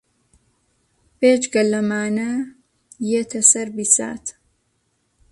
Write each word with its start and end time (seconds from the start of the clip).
بێجگە 1.19 1.63
لەمانە 1.71 2.31
یێتە 3.11 3.41
سەر 3.51 3.67
بیسات 3.75 4.25